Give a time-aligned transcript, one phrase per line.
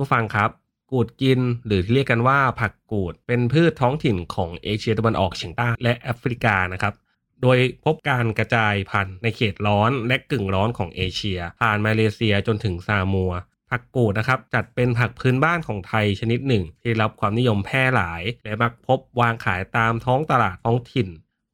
[0.00, 0.50] ผู้ฟังครับ
[0.90, 6.94] กูดกินหรือที่เรียกกันว่าผักกูด เป็นพืชท้องถิ่นของเอเชียตะวันออกเฉียงใต้และแอฟริกานะครับ
[7.42, 13.32] โดยพบการกระจายพันธุ์ในเขตร้อนและกึ่งร้อนของเอเชีย ผ่านมาเลเซียจนถึงซามัว
[13.70, 21.08] ผักกูดนะครับ จัดเป็นผักพื้นบ้านของไทยชนิดหนึ่ง ที่รับความนิยมแพร่หลาย และมักพบวางขายตามท้องตลาดท้องถิ่น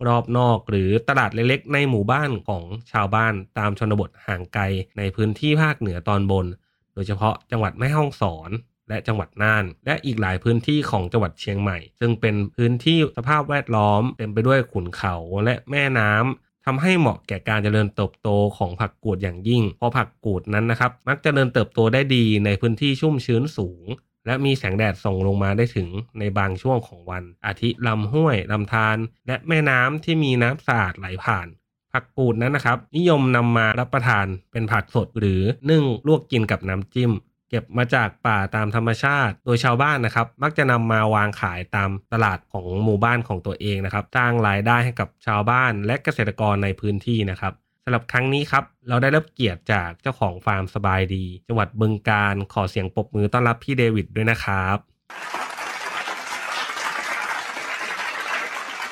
[0.06, 4.64] รอบนอกหรือตลาดเล็กๆ ในหมู่บ้านของชาวบ้านตามชนบทห่างไกล
[4.98, 6.46] ในพื้นที่ภาคเหนือตอนบน
[6.94, 8.50] โดยเฉพาะจังหวัดแม่ฮ่องสอน
[8.88, 15.14] และจังหวัดน่าน และอีกหลายพื้นที่ของจังหวัดเชียงใหม่ ซึ่งเป็นพื้นที่สภาพแวดล้อมเต็มไปด้วยขุนเขา
[15.44, 23.86] และแม่น้ำทำให้เหมาะแก่การเจริญเติบโตของผักกูดอย่างยิ่ง เพราะผักกูดนั้นนะครับ มักเจริญเติบโตได้ดีในพื้นที่ชุ่มชื้นสูง
[24.26, 31.46] และมีแสงแดดส่องลงมาได้ถึงในบางช่วงของวัน อาทิลำห้วยลำธารและแม่น้ำที่มีน้ำสะอาดไหลผ่าน
[31.94, 37.12] ผักกูดนั้นนะครับ นิยมนำมารับประทานเป็นผักสดหรือนึ่งลวกกินกับน้ำจิ้ม
[37.50, 47.52] เก็บมาจากป่าตามธรรมชาติ โดยชาวบ้านนะครับ มักจะนำมาวางขายตามตลาดของหมู่บ้านของตัวเองนะครับสร้างรายได้ให้กับชาวบ้านและเกษตรกรในพื้นที่นะครับ
[47.84, 54.78] สำหรับครั้งนี้ครับ เราได้รับเกียรติจากเจ้าของฟาร์มสบายดี จังหวัดบึงการขอเสียงปรบมือต้อนรับพี่เดวิดด้วยนะครับ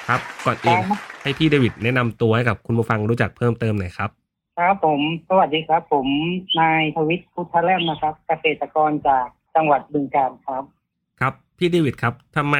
[0.09, 0.81] ครับก่อนอื่น
[1.23, 4.11] ให้พี่เดวิดแนะนำตัวให้กับคุณผู้ฟังรู้จักเพิ่มเติมหน่อยครับ
[4.59, 6.07] ครับผม สวัสดีครับ ผม
[6.61, 10.63] นายทวิตพุทธแลมนะครับ เกษตรกรจากจังหวัดบึงกาฬครับ
[11.21, 12.57] ครับพี่เดวิดครับทำไม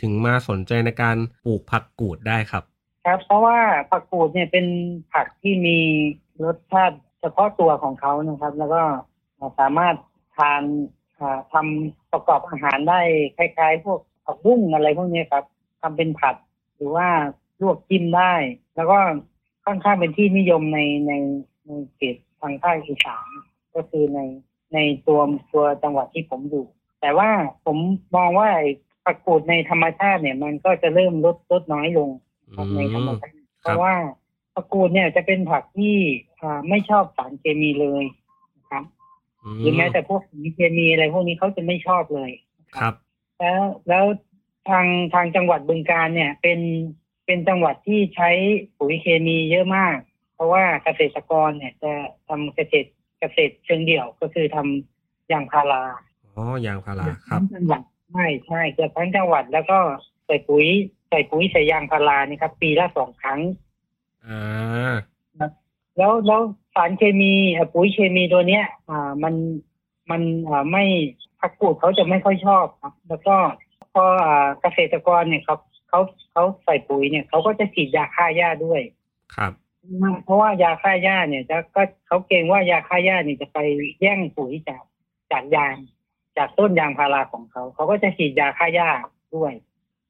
[0.00, 2.64] ถึงมาสนใจในการปลูกผักกูดได้ครับ
[3.06, 3.58] ครับ เพราะว่า
[3.90, 4.66] ผักกูดเนี่ยเป็น
[5.12, 5.78] ผักที่มี
[6.44, 8.82] รสชาติเฉพาะตัวของเขานะครับ แล้วก็
[9.58, 9.94] สามารถ
[10.36, 10.62] ทาน
[11.18, 13.00] อ่าทำประกอบอาหารได้
[13.36, 15.44] คล้าย ๆ พวกผักบุ้งอะไรพวกนี้ครับ
[15.80, 16.34] ทำเป็นผัด
[16.76, 17.08] หรือว่า
[17.60, 18.34] ลวกจิ้มได้
[18.76, 18.98] แล้วก็
[19.64, 21.12] ค่อนข้างเป็นที่นิยมในใน
[21.66, 23.26] ในเขตทางภาคอีสาน
[23.74, 24.20] ก็คือใน
[24.74, 25.20] ในตัว
[25.52, 26.66] ตัวจังหวัดที่ผมอยู่
[27.00, 27.30] แต่ว่า
[27.64, 27.76] ผม
[28.16, 28.70] มองว่าไอ้
[29.04, 32.10] ผักกูดในธรรมชาติเนี่ย มันก็จะเริ่มลดลดน้อยลง
[32.56, 33.94] ครับในธรรมชาติเพราะว่า
[34.54, 35.96] ผักกูดเนี่ยจะเป็นผักที่
[36.40, 38.04] อ่าไม่ชอบสารเคมีเลย
[38.56, 38.84] นะครับ
[39.42, 42.30] อืมหรือแม้แต่พวกสีเคมีอะไรพวกนี้เขาจะไม่ชอบเลย
[42.76, 42.94] ครับ
[43.38, 44.04] แล้วแล้ว
[44.68, 46.60] ทางทางจังหวัดบึงการเนี่ย เป็น
[47.30, 48.30] เป็นจังหวัดที่ใช้
[48.78, 49.96] ปุ๋ยเคมีเยอะมาก
[50.34, 51.92] เพราะว่าเกษตรกรเนี่ยจะ
[52.28, 52.88] ทำเกษตร
[53.20, 55.82] เกษตรเชิงเดี่ยวก็คือทำยางพารา
[56.24, 57.82] อ๋อยางพาราครับทั้งจังหวัด
[58.12, 59.78] ใช่ใช่เกือบทั้งจังหวัดแล้วก็
[60.26, 60.66] ใส่ปุ๋ย
[61.08, 63.40] ใส่ปุ๋ยใส่ยางพารานี่ครับ ปีละสองครั้ง
[64.26, 64.94] อ่า
[65.96, 66.40] แล้วแล้ว
[66.74, 69.34] สารเคมีเอ่อปุ๋ยเคมีตัวเนี้ย อ่ามัน
[70.10, 70.84] มันอ่าไม่
[71.40, 73.36] ผักกูดเขาจะไม่ค่อยชอบครับ แล้วก็
[73.92, 76.00] พออ่าเกษตรกรเนี่ยครับ เขา
[76.32, 78.80] เขาใส่ปุ๋ยเนี่ยเขาก็จะฉีดยาฆ่าหญ้าด้วย
[79.36, 79.52] ครับ
[80.24, 83.58] เพราะว่ายาฆ่าหญ้าเนี่ยจะก็เขาเกรงว่ายาฆ่าหญ้าเนี่ยจะไป
[84.00, 84.82] แย่งปุ๋ยจาก
[85.32, 85.74] จากยาง
[86.36, 88.90] จากต้นยางพาราของเขา เขาก็จะฉีดยาฆ่าหญ้า
[89.36, 89.52] ด้วย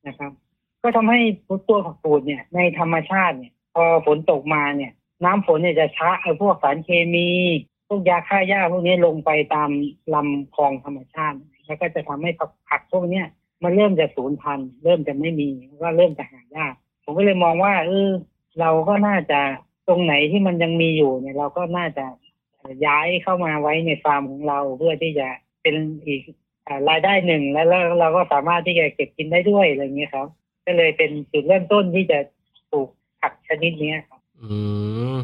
[0.07, 0.33] นะครับ
[0.83, 1.21] ก็ทำให้
[1.69, 4.93] ตัวผักกูดเนี่ย ในธรรมชาติเนี่ย พอฝนตกมาเนี่ย
[5.25, 7.29] น้ำฝนเนี่ยจะช้าไอ้พวกสารเคมี
[7.89, 9.71] พวกยาฆ่าหญ้าพวกนี้ลงไปตาม
[10.15, 11.37] ลำคลองธรรมชาติ
[11.67, 13.27] แล้วก็จะทำให้ผักผักพวกเนี้ย
[13.63, 18.09] มันเริ่มจะสูญพันธุ์เริ่มจะไม่มีแล้วก็เริ่มจะหายากผมก็เลยมองว่าเออ
[18.61, 19.41] เราก็น่าจะ
[19.89, 22.05] ตรงไหนที่มันยังมีอยู่เนี่ย เราก็น่าจะ
[22.87, 25.29] ย้ายเข้ามาไว้ในฟาร์มของเราเพื่อที่จะ
[25.63, 25.75] เป็น
[26.07, 26.23] อีก
[26.89, 30.27] รายได้หนึ่งแล้วแล้วเราก็สามารถที่จะเก็บกินได้ด้วยอะไรเงี้ยครับ
[30.67, 32.19] ก็เลยเป็นจุดเริ่มต้นที่จะ
[32.71, 32.89] ปลูก
[33.21, 34.49] ผักชนิดนี้ครับอื
[35.13, 35.17] ม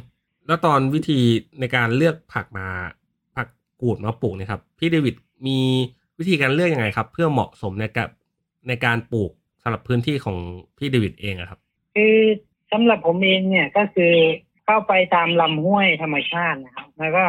[0.47, 1.21] แล้วตอนวิธี
[1.61, 2.67] ในการเลือกผักมา
[3.37, 3.49] ผัก
[3.81, 5.15] กูดมาปลูกเนะครับ พี่เดวิด
[5.47, 5.59] มี
[6.19, 8.09] วิธีการเลือกยังไงครับ เพื่อเหมาะสมในกับ
[8.69, 9.31] ในการปลูก
[9.63, 10.37] สำหรับพื้นที่ของ
[10.79, 11.61] พี่เดวิดเองอะครับ
[11.95, 12.17] คือ
[12.73, 14.13] สำหรับผมเองเนี่ยก็คือ
[14.65, 17.25] เข้าไปตามลำห้วยธรรมชาตินะครับ แล้วก็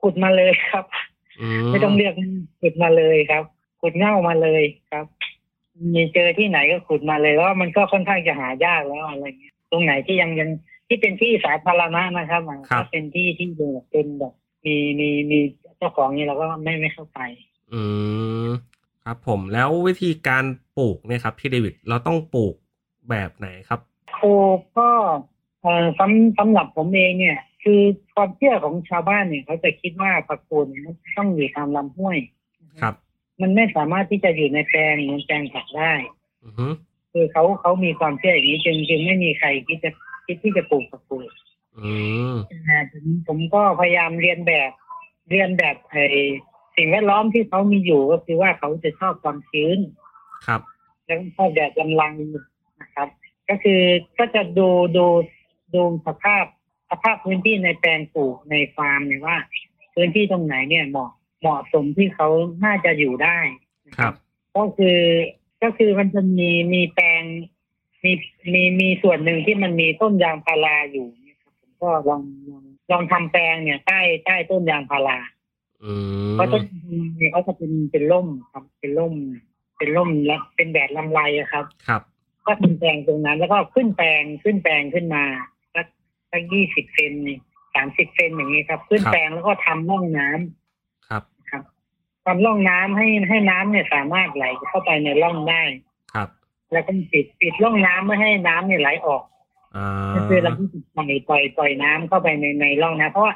[0.00, 0.84] ขุดมาเลยครับ
[1.40, 2.14] อืมไม่ต้องเรียก
[2.60, 3.44] ขุดมาเลยครับ
[3.80, 5.06] ขุดเง่ามาเลยครับ
[5.94, 10.50] มีเจอที่ไหนก็ขุดมาเลยว่ามันก็ค่อนข้างจะหายากแล้วอะไรเงี้ยตรงไหนที่ยังยัง
[10.88, 14.34] ที่เป็นที่สาธารณะนะครับอะถ้าเป็นที่ที่แบบเป็นแบบ
[14.66, 15.38] มีมีมี
[15.78, 17.20] เจ้าของนี่เราก็ไม่ไม่เข้าไป
[17.72, 17.82] อื
[18.46, 18.48] ม
[19.04, 20.44] ครับผมแล้ววิธีการ
[20.78, 22.54] ปลูกเนี่ยครับพี่เดวิดเราต้องปลูก
[23.10, 23.80] แบบไหนครับ
[24.22, 24.90] ปลูกก็
[25.62, 27.80] เอ่อสำสำหรับผมเองเนี่ย คือ
[28.14, 30.82] ความเชื่อของชาวบ้านเนี่ยเขาจะคิดว่าผักกูดมัน
[31.16, 32.18] ต้องอยู่ตามลำห้วย
[32.82, 32.94] ครับ
[33.40, 35.92] มันไม่สามารถที่จะอยู่ในแปลงเหมือนแปลงผักได้
[36.44, 36.68] อือฮึ
[37.12, 39.90] คือเขาเขามีความเชื่ออย่างนี้จึงจึงไม่มีใครคิดจะ
[40.26, 41.30] คิดที่จะปลูกผักกูด
[41.78, 41.92] อื
[42.32, 42.34] ม
[42.68, 44.70] อ่าผมผมก็พยายามเรียนแบบ
[45.30, 46.04] เรียนแบบไอ้
[46.76, 49.78] สิ่งแวดล้อมที่เขามีอยู่ก็คือว่าเขาจะชอบความชื้น
[50.46, 50.60] ครับ
[51.06, 52.12] แล้วก็ชอบแดดกำลัง
[52.80, 53.08] นะครับ
[53.48, 53.82] ก็คือ
[54.18, 55.06] ก็จะดูดู
[55.74, 56.44] ดูสภาพ
[56.90, 59.36] สภาพพื้นที่ในแปลงปลูกในฟาร์มเนี่ยว่า
[59.94, 61.10] พื้นที่ตรงไหนเนี่ยเหมาะ
[61.40, 62.28] เหมาะสมที่เขา
[62.64, 63.38] น่าจะอยู่ได้
[63.86, 64.14] นะครับ
[64.56, 64.98] ก็คือ
[65.62, 67.22] ก็คือมันจะมีมีแปลง
[68.04, 68.12] มี
[68.52, 75.33] มีมีส่วนหนึ่งที่มันมีต้นยางพาราอยู่เนี่ยครับผมก็ลองลองลองทำแปลงเนี่ยใต้ใต้ต้นยางพาราอืม
[76.32, 76.62] เพราะต้น
[77.16, 79.14] เนี่ยเขาจะเป็นเป็นร่มครับ เป็นร่ม
[79.78, 82.02] เป็นร่มและเป็นแดดลำไรอะครับ ครับ
[82.46, 85.24] ก็ทำแปลงตรงนั้น แล้วก็ขึ้นแปลงขึ้นแปลงขึ้นมา
[85.74, 85.86] สัก
[86.30, 87.12] สักยี่สิบเซน
[87.74, 91.62] สามสิบเซนอย่างนี้ครับ ขึ้นแปลงแล้วก็ทำร่องน้ำครับครับ
[92.24, 95.62] ทำร่องน้ำให้ให้น้ำเนี่ยสามารถไหลเข้าไปในร่องได้
[96.14, 96.28] ครับ
[96.72, 99.22] แล้วก็ปิดปิดร่องน้ำไม่ให้น้ำเนี่ยไหลออก
[99.76, 100.66] อ่าก็คือเราที่
[100.96, 103.34] ปล่อยปล่อยปล่อยน้ำเข้าไปในในร่องนะเพราะว่า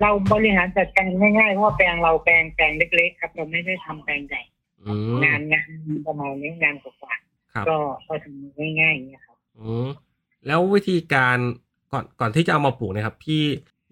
[0.00, 4.42] เราบริหารจัดการง่ายๆเพราะว่าแปลงเราแปลงแปลงเล็ก ๆ ครับเราไม่ได้ทำแปลงใหญ่
[4.86, 5.68] อืมงานงาน
[6.06, 7.14] ประมาณนี้งานกว่า
[7.54, 7.76] ครับๆก็
[8.08, 9.88] ก็ทำง่ายๆอย่างเงี้ยครับอืม
[10.46, 11.36] แล้ววิธีการ
[11.92, 13.42] ก่อนก่อนที่จะเอามาปลูกเนะครับ พี่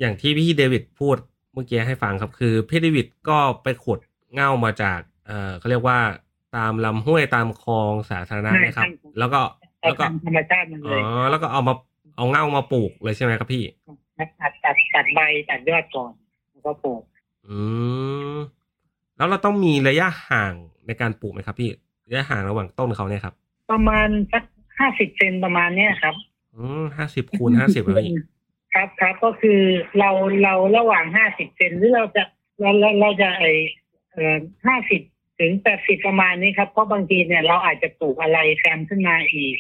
[0.00, 1.16] อย่างที่พี่เดวิดพูด
[1.52, 3.99] เมื่อกี้ให้ฟังครับ คือพี่เดวิดก็ไปขุด
[4.34, 5.99] เง่ามาจากเอ่อเขาเรียกว่า
[6.56, 9.40] ตามลำห้วยตามคลองสาธารณะใช่นะครับใช่แล้วก็
[9.81, 11.75] แต่แล้วก็ทำธรรมชาติมันอ๋เลยอแล้วก็เอามา
[12.16, 13.64] เอาเง่ามาปลูกเลยใช่ไหมครับพี่
[14.18, 16.12] ตัดตัดตัดใบตัดยอดก่อน
[16.50, 17.02] แล้วก็ปลูก
[17.48, 17.58] อื
[18.34, 18.36] ม
[19.16, 20.54] แล้วเราต้องมีระยะห่าง
[20.86, 21.70] ในการปลูกไหมครับ พี่
[22.08, 23.34] ระยะห่างระหว่างต้นเขาเนี่ยครับ
[23.70, 24.44] ประมาณสัก
[24.78, 26.14] ห้าสิบเซนประมาณเนี้ยครับ
[26.56, 28.18] อืมห้าสิบคูณห้าสิบเลยพี่
[28.74, 29.60] ครับครับก็คือ
[29.98, 30.10] เรา
[30.42, 32.22] เราระหว่างห้าสิบเซนหรือเราจะ
[32.60, 33.44] เราเราเราจะไอ
[34.12, 34.36] เอ่อ
[34.66, 35.00] ห้าสิบ
[35.40, 39.58] ถึงแปดสิบประมาณนี้ครับเพราะบางทีเนี่ยเราอาจจะปลูกอะไรแซมขึ้นมาอีก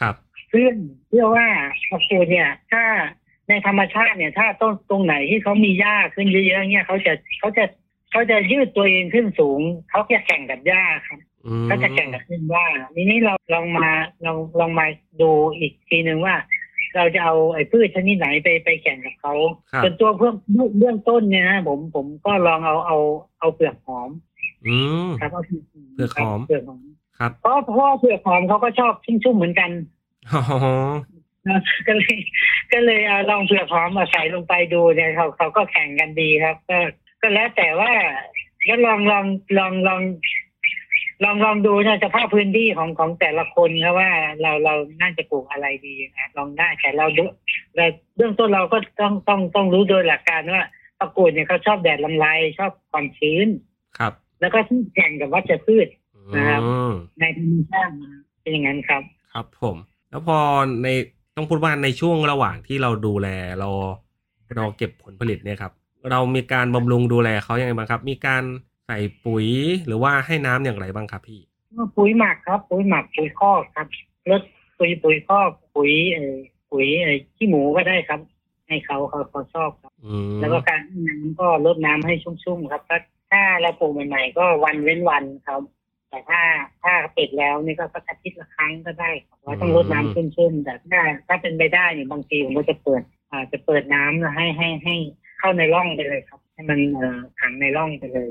[0.00, 0.14] ครับ
[0.48, 0.68] เพื่อ
[1.08, 1.46] เพื่อว่า
[1.88, 2.82] ผักกูดเนี่ยถ้า
[3.48, 7.64] ในธรรมชาติเนี่ย ถ้าต้นตรงไหนที่เขามีหญ้าขึ้นเยอะๆเนี่ยเขาจะเขาจะ
[8.10, 9.60] เขาจะยืดตัวเองขึ้นสูง
[9.90, 12.64] เขาจะแข่งกับหญ้าครับอืมก็จะแข่งกับขึ้นว่า
[12.94, 13.88] ทีนี้เราลองมา
[14.24, 14.86] ลองลองมา
[15.20, 16.36] ดูอีกทีหนึ่งว่า
[16.96, 19.34] เราจะเอาไอ้พืชชนิดไหนไปไปแข่งกับเขา
[19.72, 20.32] ครับส่วนตัวเพื่อ
[20.78, 22.98] เบื้องต้นเนี่ยนะผมผมก็ลองเอาเอา
[23.40, 24.10] เอาเปลือกหอม
[24.66, 26.82] อืมครับเอาเปลือกหอมเปลือกหอม
[27.18, 29.70] ครับเพราะเพราะว่าเปลือกหอมเขาก็ชอบชุ่มๆเหมือนกัน
[30.32, 30.40] อ๋อ
[31.14, 31.17] นะ
[31.86, 32.16] ก็เลย
[32.72, 36.78] ก็เลยเอาลองเปลือกหอมมาใส่ลงไปดูเนี่ยเขาเขาก็แข่งกันดีครับ ก็
[37.20, 37.92] ก็แล้วแต่ว่า
[38.68, 39.24] ก็ลองลอง
[39.58, 40.02] ลองลอง
[41.24, 44.10] ลองลองดูนะสภาพพื้นที่ของของแต่ละคนครับว่า
[44.42, 47.24] เราเราน่าจะปลูกอะไรดีนะลองได้แต่เราดู
[47.76, 47.84] เรา
[48.16, 50.62] เบื้องต้นเราก็ต้องต้องต้องรู้โดยหลักการว่า
[50.98, 52.26] ตะกรูดเนี่ยเขาชอบแดดลำไร
[52.58, 53.48] ชอบความชื้น
[53.98, 55.88] ครับ แล้วก็ที่แข่งกับวัชพืช
[56.36, 59.02] นะครับอืมในธรรมชาตินะเป็นอย่างนั้นครับ
[59.32, 59.76] ครับผม
[60.10, 60.38] แล้วพอ
[60.82, 60.88] ใน
[61.38, 63.68] ต้องพูดว่าในช่วงระหว่างที่เราดูแลเรา
[64.56, 65.72] เราเก็บผลผลิตเนี่ยครับ
[66.10, 68.42] เรามีการบำรุงดูแลเขายังไงบ้างครับ มีการ
[68.86, 69.46] ใส่ปุ๋ย
[69.86, 71.40] หรือว่าให้น้ำอย่างไรบ้างครับพี่
[71.96, 73.86] ปุ๋ยหมักครับ ปุ๋ยหมักปุ๋ยคอกครับ
[74.30, 74.42] ลด
[74.78, 76.34] ปุ๋ยปุ๋ยคอกปุ๋ยเออ
[76.70, 78.20] ปุ๋ยเออขี้หมูก็ได้ครับ
[78.68, 82.98] ให้เขาเขาเขาชอบครับอืมแล้วก็การให้น้ำก็ลดน้ำให้ชุ่มๆครับถ้า
[83.30, 85.60] ถ้าเราปลูกใหม่ๆก็วันเว้นวันครับ
[86.10, 86.40] แต่ถ้า
[86.82, 94.94] ถ้าปิดแล้วนี่ก็สักอาทิตย์ละครั้งก็ได้ครับว่าต้องลดน้ำชุ่มๆแต่ถ้าถ้าเป็นไปได้เนี่ยบางทีผมก็จะเปิดอ่าจะเปิดน้ำให้ให้ให้
[95.38, 98.28] เข้าในร่องไปเลยครับ ให้มันเอ่อขังในร่องไปเลย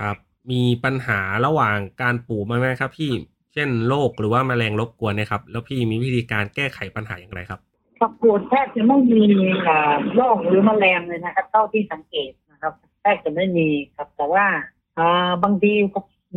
[0.00, 0.16] ครับ
[0.50, 3.12] มีปัญหาระหว่างการปลูกบ้างไหมครับ พี่
[3.52, 7.60] เช่นโรคหรือว่าแมลงรบกวนเนะครับ แล้วพี่มีวิธีการแก้ไขปัญหาอย่างไรครับ
[8.00, 9.22] ผักกูดแทบจะไม่มี
[9.66, 14.46] อ่าโรคหรือแมลงเลยนะครับ เท่าที่สังเกตนะครับแทบจะไม่มีครับแต่ว่า
[14.98, 15.72] อ่าบางที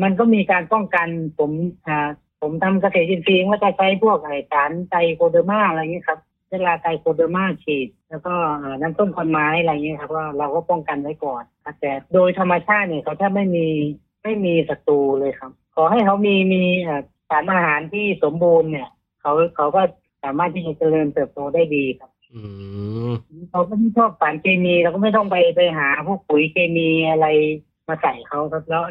[0.02, 1.52] มันก็มีการป้องกันผม
[1.88, 2.10] อ่า
[2.42, 6.20] ผมทำเกษตรอินทรีย์ก็จะใช้พวกไอสารไตรโคเดอร์มาอะไรเงี้ยครับ
[6.52, 13.68] เวลาไตรโคเดอร์มาฉีด แล้วก็อ่าน้ำส้มควันไม้อะไรเงี้ยครับว่าเราก็ป้องกันไว้ก่อนครับแต่โดยธรรมชาติเนี่ยเขาแทบไม่มี
[14.24, 18.90] ไม่มีศัตรูเลยครับ ขอให้เขามีมีเอ่อสารอาหารที่สมบูรณ์เนี่ย
[19.22, 19.82] เขาเขาก็
[20.24, 22.42] สามารถที่จะเจริญเติบโตได้ดีครับอื
[23.10, 23.14] ม
[23.52, 27.28] เราก็ไม่ชอบสารเคมีเราก็ไม่ต้องไปไปหาพวกปุ๋ยเคมีอะไร
[27.88, 28.84] มาใส่เขาครับแล้ว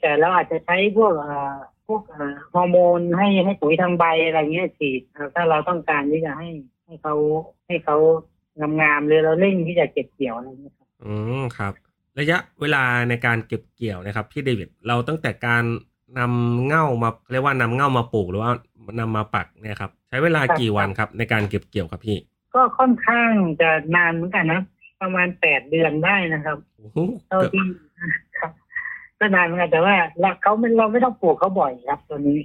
[0.00, 6.48] แต่เราอาจจะใช้พวกเอ่อพวกเอ่อฮอร์โมนให้ให้ปุ๋ยทางใบอะไรเงี้ยฉีดเอ่อถ้าเราต้องการที่จะให้
[6.84, 7.14] ให้เขา
[7.66, 7.96] ให้เขา
[8.80, 11.72] งามๆเลยเราเร่งที่จะเก็บเกี่ยวอะไรเงี้ยครับอืมครับ
[12.18, 15.64] ระยะเวลาในการเก็บเกี่ยวนะครับพี่เดวิดเราตั้งแต่การ
[16.18, 18.52] นำเง่ามาเรียกว่านำเง่ามาปลูกหรือว่า
[19.00, 22.18] นำมาปักเนี่ยครับ ใช้เวลากี่วันครับ ในการเก็บเกี่ยวครับพี่
[22.54, 24.60] ก็ค่อนข้างจะนานเหมือนกันนะ
[25.02, 27.87] ประมาณแปดเดือนได้นะครับโอ้โหเท่าที่ครับ
[29.20, 32.38] ก็นานเหมือนกันแต่ว่าเราเขาไม่เราไม่ต้องปลูกเขาบ่อยครับ ตัวนี้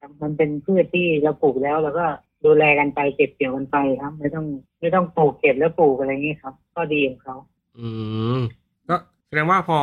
[0.00, 2.06] ครับมันเป็นพืชที่เราปลูกแล้วเราก็
[2.44, 4.46] ดูแลกันไปเก็บเกี่ยวกันไปครับ ไม่ต้อง
[4.80, 7.36] ไม่ต้องปลูกเก็บแล้วปลูกอะไรอย่างนี้ครับ ก็ดีของเขา
[7.78, 7.88] อื
[8.38, 8.40] ม
[8.88, 9.78] ก็แสดงว่าพอ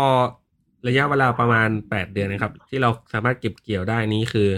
[0.88, 4.50] ระยะเวลาประมาณแปดเดือนนะครับ ที่เราสามารถเก็บเกี่ยวได้นี้คือ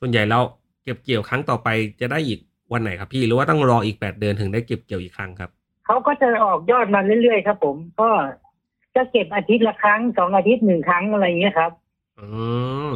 [0.00, 0.40] ส่วนใหญ่เรา
[0.84, 1.68] เก็บเกี่ยวครั้งต่อไป
[2.00, 2.40] จะได้อีก
[2.72, 5.50] วันไหนครับพี่หรือว่าต้องรออีกแปดเดือนถึงได้เก็บเกี่ยวอีกครั้งครับ
[5.86, 8.08] เขาก็จะออกยอดมาเรื่อยๆครับ ผมก็
[8.96, 11.72] จะเก็บอาทิตย์ละครั้งสองอาทิตย์หนึ่งครั้งอะไรอย่างเงี้ยครับ
[12.20, 12.26] อื
[12.88, 12.90] ม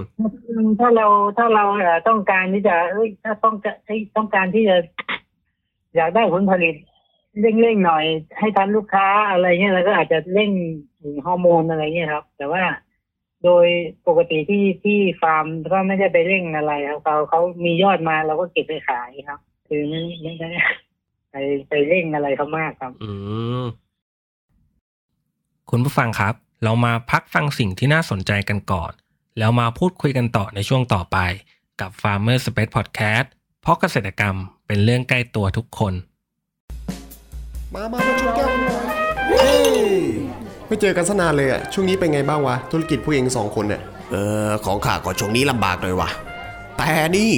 [0.81, 1.07] ถ้าเรา
[1.39, 4.77] ถ้าเราเอ่อต้องการที่จะเอ้ยถ้าต้องจะให้ต้องการที่จะ
[5.97, 6.75] อยากได้ผลผลิต
[7.41, 8.05] เร่งๆหน่อย
[8.39, 10.51] ให้ทันลูกค้าอะไรเงี้ยแล้วก็อาจจะเร่ง
[11.27, 12.63] ฮอร์โมนอะไรเงี้ยครับ แต่ว่า
[13.45, 13.67] โดย
[14.07, 20.49] ปกติที่ที่ฟาร์มก็ไม่ได้ไปเร่งอะไรครับเขาเขามียอดมาเราก็เก็บไปขายครับ คือไม่ไม่ได้
[21.31, 21.37] ไป
[21.69, 23.11] ไปเร่งอะไรเขามากครับ อื
[23.63, 23.65] ม
[25.75, 26.35] คุณผู้ฟังครับ
[26.65, 28.93] เรามาพักฟังสิ่งที่น่าสนใจกันก่อน
[29.39, 31.19] แล้วมาพูดคุยกันต่อในช่วงต่อไป
[31.81, 33.27] กับ Farmer Space Podcast
[33.63, 34.37] เพราะเกษตรกรรม
[34.67, 35.93] เป็นเรื่องใกล้ตัวทุกคน
[37.75, 38.85] มามามาชนแก้วกันหน่อย
[39.29, 39.81] เฮ้ย
[40.67, 46.11] ไม่เจอกันสนานเลยอะช่วงนี้เป็นไงบ้างวะ ธุรกิจผู้เองสองคนเนี่ยเออของข้าก็ช่วงนี้ลำบากหน่อยวะ
[46.79, 47.33] แต่นี่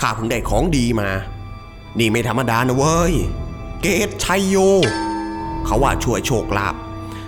[0.00, 1.10] ข้าเพิ่งได้ของดีมา
[1.98, 3.14] นี่ไม่ธรรมดานะเว้ย
[3.80, 4.56] เกศไชโย
[5.66, 6.76] เขาว่าช่วยโชคลาภ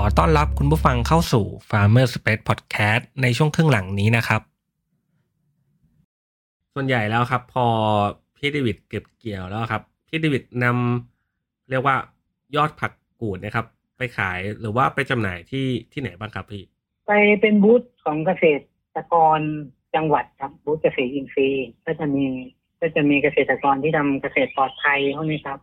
[0.00, 4.40] ขอต้อนรับคุณผู้ฟังเข้าสู่ Farmer Space Podcast ในช่วงครึ่งหลังนี้นะครับ
[6.74, 7.66] ส่วนใหญ่แล้วครับ พอ
[8.36, 11.96] พี่เดวิดเก็บเกี่ยวแล้วครับพี่เดวิดนำเรียกว่า
[12.56, 16.62] ยอดผักกูดนะครับ ไปขายหรือว่าไปจำหน่ายที่ที่ไหนบ้างครับพี่
[17.06, 18.44] ไปเป็นบูธของเกษ
[18.96, 19.40] ตรกร
[19.94, 22.24] จังหวัดครับบูธเกษตรอินทรีย์ก็จะมี
[22.80, 25.58] ก็จะมีเกษตรกรที่ทำเกษตรปลอดภัยพวกนี้ครับ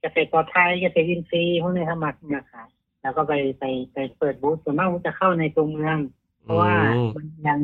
[0.00, 2.68] เกษตรปลอดภัยเกษตรอินทรีย์พวกนี้ครับมามาขาย
[3.04, 5.98] แล้วก็ไปไปไปเปิดบูธส่วนมากจะเข้าในตัวเมือง
[6.42, 7.60] เพราะว่าอืมมันยัง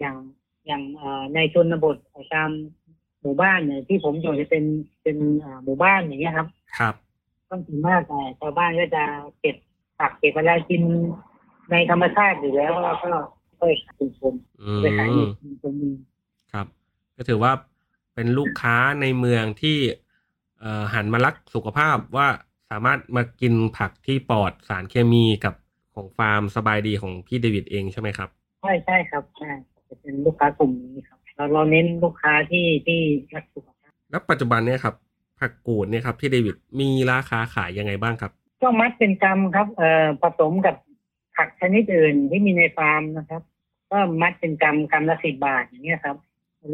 [0.00, 0.16] อย่าง
[0.66, 1.96] อย่างเอ่อในชนบท
[2.34, 2.50] ตาม
[3.20, 4.64] หมู่บ้านเนี่ยที่ผมอยู่จะเป็น
[5.02, 6.94] เป็นเอ่อหมู่บ้านอย่างเงี้ยครับ ครับ
[7.48, 9.04] ต้องถึงมากแต่ชาวบ้านก็จะ
[9.40, 9.56] เก็บ
[9.98, 10.82] ผักเก็บอะไรกิน
[11.70, 13.10] ในธรรมชาติอยู่แล้วแล้วก็
[13.58, 15.74] ค่อยขายเป็นคนอืไปขายในมชุมชน
[16.52, 16.66] ครับ
[17.16, 17.52] ก็ถือว่า
[18.14, 19.78] เป็นลูกค้าในเมืองที่
[20.60, 22.28] เอ่อหันมารักสุขภาพว่า
[22.70, 25.54] สามารถมากินผักที่ปลอดสารเคมีกับ
[25.94, 28.28] ของฟาร์มสบายดีของพี่เดวิดเองใช่ไหมครับ
[28.62, 29.50] ใช่ใช่ครับใช่
[29.88, 33.00] จะเป็นลูกค้ากลุ่มนี้ครับเราเราเน้นลูกค้าที่ที่
[33.34, 34.94] รักสุขภาพแล้วปัจจุบันเนี่ยครับ
[35.40, 40.76] ผักกูดเนี่ยครับพี่เดวิดมีราคาขายยังไงบ้างครับ ก็มัดเป็นกรรมครับเอ่อผสมกับ
[41.36, 43.42] ผักชนิดอื่นที่มีในฟาร์มนะครับ
[43.90, 46.16] ก็มัดเป็นกรรมกรรมละสิบบาทอย่างเงี้ยครับ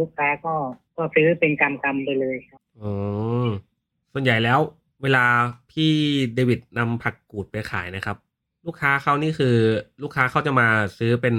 [0.00, 0.54] ลูกค้าก็
[0.96, 3.48] ก็ซื้อเป็นกรรมกรรมไปเลยครับอ๋อ
[4.12, 4.60] ส่วนใหญ่แล้ว
[5.02, 5.24] เวลา
[5.70, 5.92] พี่
[6.34, 8.16] เดวิดนำผักกูดไปขายนะครับ
[8.66, 9.56] ลูกค้าเขานี่คือ
[10.02, 11.34] ลูกค้าเขาจะมาซื้อเป็น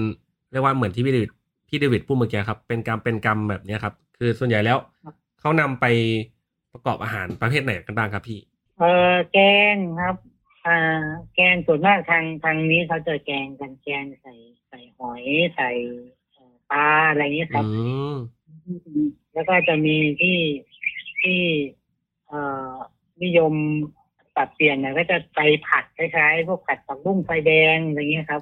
[0.52, 1.32] เรียกว่าเหมือนที่พี่เดวิด
[1.70, 5.86] พี่เดวิดพูดเมื่อกี้ครับ เป็นกรรมเป็นกรรมแบบเนี้ยครับ คือส่วนใหญ่แล้วครับเขานำไป
[6.72, 8.40] ประกอบอาหารประเภทไหนกันบ้างครับพี่
[8.78, 8.86] เออ
[9.32, 9.38] แก
[9.74, 10.16] งครับ
[10.66, 10.72] อ่า
[11.34, 14.34] แกงส่วนมากทางทางนี้เขาจะแกงกันแกงใส่
[14.68, 15.24] ใส่หอย
[15.56, 15.70] ใส่
[16.34, 17.68] เอ่อปลาอะไรอย่างเงี้ยคอืรับ
[18.10, 18.14] ม
[19.34, 20.38] แล้วก็จะมีที่
[21.22, 21.42] ที่
[22.28, 22.42] เอ่
[22.74, 22.77] อ
[23.24, 23.54] นิยม
[24.36, 28.42] ปรับเปลี่ยนนะก็จะไปผัดคล้ายๆพวกผัดผักบุ้งไฟแดงอะไรเงี้ยครับ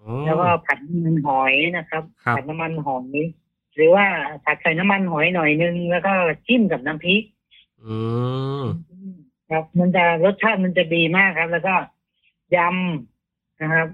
[0.00, 3.18] อ๋อแล้วก็ผัดน้ำมันหอยนะครับครับผัดน้ำมันหอย
[3.74, 4.06] หรือว่า
[4.44, 6.12] ผัดใส่น้ำมันหอยหน่อยนึงแล้วก็
[6.46, 7.22] จิ้มกับน้ำพริก
[7.84, 7.96] อื
[8.62, 8.64] ม
[9.50, 11.74] ครับ มันจะรสชาติมันจะดีมากครับ แล้วก็
[12.56, 13.88] ยำนะครับ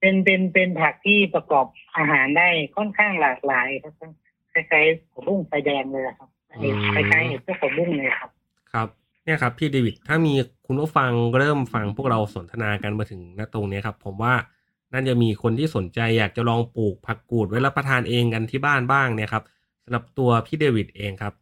[0.00, 1.66] เป็นเป็นเป็นผักที่ประกอบ
[1.96, 4.12] อาหารได้ค่อนข้างหลากหลายครับทั้ง
[4.52, 8.30] คล้ายๆผักบุ้งไฟแดงเลยอะครับไอ้คล้ายๆเห็ดพวกผักบุ้งเลยครับ
[8.72, 8.88] ครับ
[9.24, 10.32] เนี่ยครับพี่เดวิดถ้ามี
[10.66, 14.34] คุณผู้ฟังเริ่มฟังพวกเราสนทนากันมาถึงณตรงนี้ครับ ผมว่า
[14.92, 19.44] น่าจะมีคนที่สนใจอยากจะลองปลูกผักกูดไว้รับประทานเองกันที่บ้านบ้างเนี่ยครับ
[19.84, 21.34] สำหรับตัวพี่เดวิดเองครับ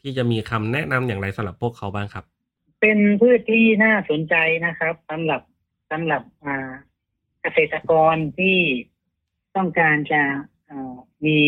[0.00, 2.24] พี่จะมีคำแนะนำอย่างไรสำหรับพวกเขาบ้างครับ
[2.80, 4.34] เป็นพืชที่น่าสนใจ
[4.66, 5.40] นะครับสำหรับ
[5.90, 6.72] สำหรับอ่า
[7.42, 8.56] เกษตรกรที่
[9.56, 10.22] ต้องการจะ
[11.24, 11.38] มี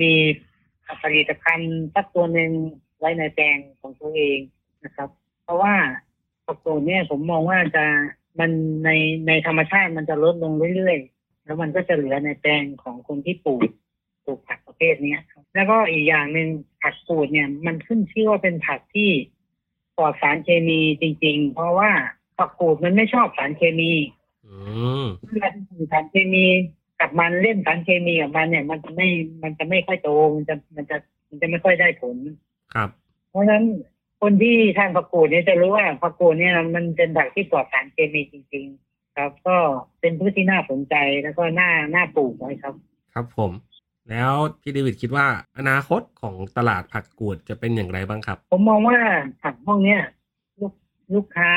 [0.00, 0.12] มี
[1.02, 2.52] ผลิตภัณฑ์สักตัวหนึ่ง
[2.98, 4.38] ไว้ในแปลงของตัวเอง
[4.84, 5.08] นะครับ
[5.44, 5.74] เพราะว่า
[6.46, 7.84] ผักกูดเนี่ยผมมองว่าจะ
[8.38, 8.50] มัน
[8.84, 8.90] ใน
[9.26, 13.70] ในธรรมชาติมันจะลดลงเรื่อยๆ แล้วมันก็จะเหลือในแปลงของคนที่ปลูก
[14.24, 16.48] ปลูกผักประเภทเนี้ยครับแล้วก็อีกอย่างหนึ่ง
[16.82, 19.10] ผักกูดเนี่ย มันขึ้นชื่อว่าเป็นผักที่
[19.96, 21.90] ปลอดสารเคมีจริง ๆ เพราะว่า
[22.38, 23.92] ผักกูดมันไม่ชอบสารเคมี
[24.46, 24.54] อื
[25.04, 26.44] มเวลาที่มีสารเคมี
[27.00, 29.08] กับมันเล่นสารเคมีกับมันเนี่ย มันจะไม่
[29.42, 30.96] มันจะไม่ค่อยโตมันจะมันจะ
[31.28, 32.16] มันจะไม่ค่อยได้ผล
[32.74, 32.88] ครับ
[33.30, 33.64] เพราะฉะนั้น
[34.26, 39.56] คนที่ทานผักกูดเนี่ยจะรู้ว่าผักกูดเนี่ยมันเป็นผักที่ปลอดสารเคมีจริง ๆ ครับ ก็
[40.00, 42.74] เป็นพืชที่น่าสนใจแล้วก็น่าน่าปลูกไว้ครับ
[43.14, 43.50] ครับผม
[44.10, 45.26] แล้วพี่เดวิดคิดว่า
[45.58, 48.98] อนาคตของตลาดผักกูดจะเป็นอย่างไรบ้างครับ ผมมองว่า
[49.42, 50.00] ผักพวกเนี้ย
[50.60, 50.72] ลูก
[51.14, 51.52] ลูกค้า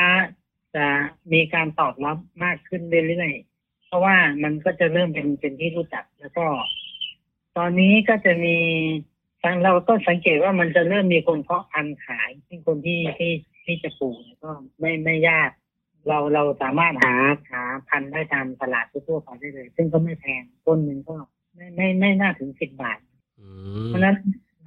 [0.76, 0.86] จะ
[1.32, 6.46] มีการตอบรับมากขึ้นเรื่อยๆเพราะว่ามันก็จะเริ่มเป็นเป็นที่รู้จักแล้วก็
[7.56, 8.56] ตอนนี้ก็จะมี
[9.64, 13.32] เราก็สังเกตว่ามันจะเริ่มมีคนเพาะพันธุ์ขายซึ่งคนที่ที่
[13.64, 15.50] ที่จะปลูกเนี่ยก็ไม่ไม่ยาก
[16.08, 17.14] เราเราสามารถหา
[17.50, 21.16] หาพันธุ์ได้ตามตลาดทั่วๆไปได้เลย ซึ่งก็ไม่แพงต้นหนึ่งก็
[21.54, 22.98] ไม่ไม่ไม่น่าถึงสิบบาท
[23.40, 23.48] อื
[23.86, 24.16] เพมราะฉะนั้น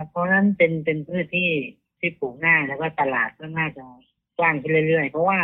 [0.09, 1.49] เพราะฉะนั้นเป็นเป็นพืชที่
[1.99, 3.83] ที่ปลูกง่ายแล้วก็ตลาดก็น่าจะ
[4.37, 5.39] กว้างขึ้นเรื่อยๆ เพราะว่า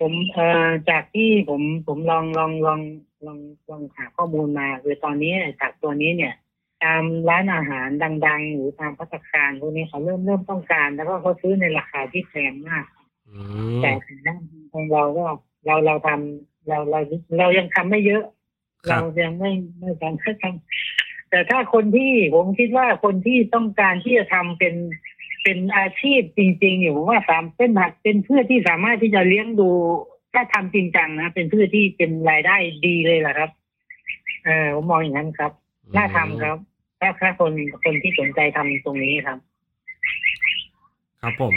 [0.00, 2.80] ผมเอ่อจากที่ผมผมลองลองลอง
[3.26, 3.38] ลอง
[3.70, 6.34] ลองหาข้อมูลมาคือตอนนี้จากตัวนี้เนี่ย
[6.84, 7.88] ตามร้านอาหาร
[8.26, 12.84] ดัง ๆ หรือตามพัตตาคารพวกนี้เขาเริ่มเริ่มต้องการ แล้วก็เขาซื้อในราคาที่แพงมาก
[13.28, 13.40] อื
[13.76, 15.24] มแต่ทางด้านของเราก็
[15.66, 17.00] เราเราทำเราเรา
[17.38, 18.24] เรายังทำไม่เยอะ
[18.88, 24.74] ครัเราบยังไม่ไม่สามารถทำแต่ถ้าคนที่ผมคิดว่าคนที่ต้องการที่จะทำเป็น
[25.42, 29.70] เป็นอาชีพจริงๆอยู่ผมว่าสามเป็นผักเป็นพืชที่สามารถที่จะเลี้ยงดู
[30.32, 33.50] ถ้าทำจริงจังนะเป็นพืชที่เป็นรายได้ดีเลยแหละครับ
[34.44, 35.52] เออผมมองอย่างนั้นครับ
[35.96, 36.58] น่าทำครับ
[37.00, 37.52] ถ้าถ้าคน
[37.84, 39.38] คนที่สนใจทำตรงนี้ครับ
[41.22, 41.54] ครับผม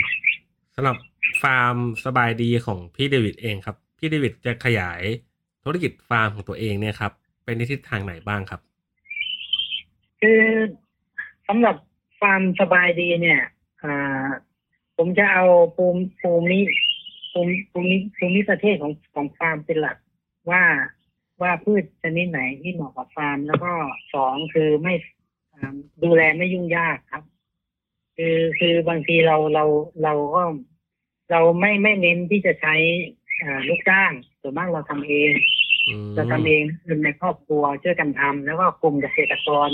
[0.74, 0.96] สำหรับ
[1.42, 5.02] ฟาร์มสบายดีของพี่เดวิดเองครับ พี่เดวิดจะขยาย
[5.64, 7.12] ธุรกิจฟาร์มของตัวเองเนี่ยครับ
[7.44, 8.60] เป็นในทิศทางไหนบ้างครับ
[10.20, 10.42] คือ
[11.48, 11.76] สำหรับ
[12.20, 13.40] ฟาร์มสบายดีเนี่ย
[13.82, 14.26] อ่า
[14.96, 15.44] ผมจะเอา
[15.76, 16.60] ภูมิภูมิ
[17.32, 19.96] ภูมิภูมิภูมิประเทศของของฟาร์มเป็นหลัก
[20.50, 20.62] ว่า
[21.42, 23.72] ว่าพืชชนิดไหนที่เหมาะกับฟาร์ม แล้วก็
[24.14, 25.04] สองคือไม่อ่า
[26.02, 27.24] ดูแลไม่ยุ่งยากครับ
[28.16, 29.64] คือคือบางทีเราเรา
[30.02, 30.42] เราก็
[31.30, 32.74] เราไม่ไม่เน้นที่จะใช้
[33.68, 35.32] ลูกจ้างส่วนมากเราทำเอง
[35.88, 39.70] อืมจะทำเองคือในครอบครัวช่วยกันทำแล้วก็กลุ่มเกษตรกร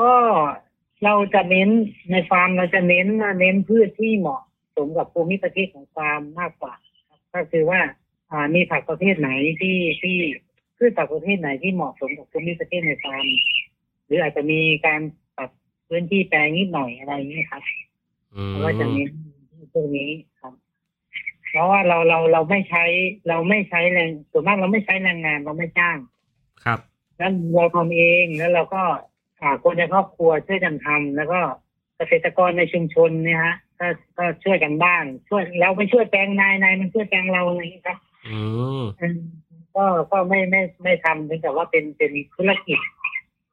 [0.00, 0.12] ก็
[1.04, 1.68] เราจะเน้น
[2.10, 3.06] ในฟาร์มเราจะเน้น
[3.40, 4.40] เน้นพืชที่เหมาะ
[4.76, 6.74] สมกับภูมิประเทศของฟาร์มมากกว่า
[7.34, 7.80] ก็คือว่า
[8.30, 9.30] อ่ามีผักประเภทไหน
[9.60, 10.16] ที่ที่
[10.76, 13.26] พืชผักประเภทไหนที่เหมาะสมกับภูมิประเทศในฟาร์ม
[14.10, 15.00] รืออาจจะมีการ
[15.36, 15.50] ปรับ
[15.88, 17.62] พื้นที่แปลงนิดหน่อยอะไรอย่างนี้ยครับ
[18.36, 19.10] อืมเราก็จะเน้น
[19.72, 20.52] พวกนี้ครับ
[21.48, 22.84] เพราะว่าเราเราเราไม่ใช้
[23.28, 25.96] เราไม่ใช้แรงส่วนมากเราไม่ใช้แรงงานเราไม่จ้าง
[26.64, 26.78] ครับ
[27.16, 28.82] แล้วเราทำเองแล้วเราก็
[29.40, 31.40] อ่าคนในครอบครัวช่วยกันทำแล้วก็
[31.96, 33.86] เกษตรกรในชุมชนเนี่ยฮะก็
[34.18, 38.40] ก็ช่วยกันบ้างช่วยเราไปช่วยแปลงนายนายมันช่วยแปลงเราอะไรอย่างนี้ยครับอื
[38.80, 39.18] มอืม
[39.76, 42.78] ก็ก็ไม่ไม่ไม่ทำถึงแต่ว่าเป็นเป็นธุรกิจ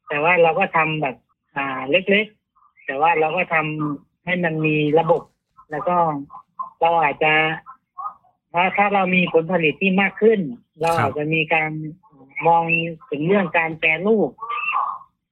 [0.08, 1.16] แต่ว่าเราก็ทำแบบ
[1.56, 5.22] อ่าเล็กๆ แต่ว่าเราก็ทำให้มันมีระบบ
[5.72, 5.96] แล้วก็
[6.82, 7.34] เราอาจจะ
[8.54, 10.40] ถ้าถ้าเรามีผลผลิตที่มากขึ้น
[10.82, 11.72] เราอาจจะมีการ
[12.48, 12.64] มอง
[13.10, 14.30] ถึงเรื่องการแปรรูป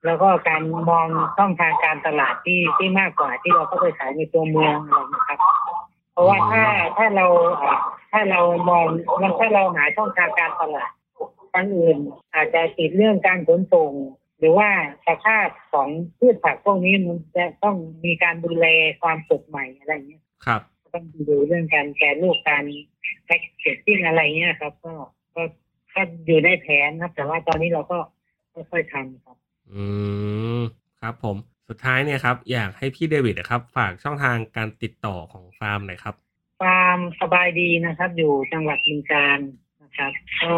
[0.05, 1.07] แล้วก็การมอง
[1.38, 5.39] ช่องทางการตลาดที่ที่มากกว่าที่เราก็ไปขายในตัวเมืองอะไรนะครับ
[6.11, 6.63] เพราะว่าถ้า
[6.97, 7.25] ถ้าเรา
[7.63, 7.77] อ่า
[8.11, 8.83] ถ้าเรามอง
[9.21, 10.91] มันถ้าเราหาช่องทางการตลาด
[11.55, 11.97] อันอื่น
[12.33, 13.97] อาจจะติดเรื่องการขนส่งห
[14.45, 14.69] รือว่า
[15.08, 18.67] สภาพของพืชผักพวกนี้มันจะต้องมีการดูแล
[19.01, 20.62] ความสดใหม่อะไรอย่างเงี้ยครับ
[20.93, 22.65] ต้องดูเรื่องการแปรรูปการ
[23.25, 24.93] packaging อะไรเงี้ยครับ ก็
[25.36, 25.43] ก็
[25.95, 27.97] ก็อยู่ในแผนครับ แต่ว่าตอนนี้เราก็
[28.71, 29.38] ค่อยๆทำครับ
[29.73, 29.86] อื
[30.60, 30.62] ม
[31.01, 31.38] ครับผม
[31.69, 36.15] สุดท้ายเนี่ยครับอยากให้พี่เดวิดนะครับ ฝากช่องทางการติดต่อของฟาร์มหน่อยครับ
[36.62, 39.39] ฟาร์มสบายดีนะครับ อยู่จังหวัดบึงกาฬ
[39.84, 40.12] นะครับ
[40.43, 40.55] ก็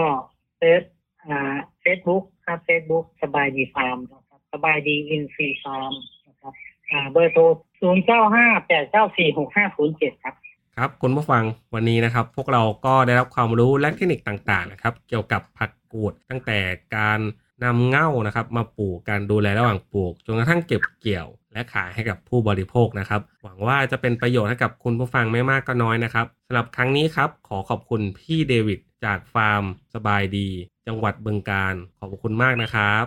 [0.58, 0.84] เฟซ
[1.26, 5.94] อ่าเฟซบุ๊ก ครับเฟซบุ๊กสบายดีฟาร์มนะครับสบายดีอินฟีฟาร์ม
[6.28, 6.54] นะครับ
[6.92, 7.42] อ่าเบอร์โทร
[7.82, 10.36] ศูนย์เก้าห้าแปดเก้าสี่หกห้าศูนย์เจ็ดครับ
[10.78, 16.60] ครับคุณผู้ฟังวันนี้นะครับ พวกเราก็ได้รับความรู้และเทคนิคต่างๆนะครับ เกี่ยวกับผักกูดตั้งแต่
[16.96, 17.20] การ
[17.64, 29.64] นำเง่านะครับ มาปลูกการดูแลระหว่างปลูกจนกระทั่งเก็บเกี่ยว และขายให้กับผู้บริโภคนะครับ หวังว่าจะเป็นประโยชน์ให้กับคุณผู้ฟังไม่มากก็น้อยนะครับสำหรับครั้งนี้ครับ ขอขอบคุณพี่เดวิดจากฟาร์ม
[29.96, 30.50] สบายดี
[30.88, 33.06] จังหวัดบึงการ ขอบคุณมากนะครับ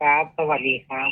[0.00, 1.10] ครับ สวัสดีครับ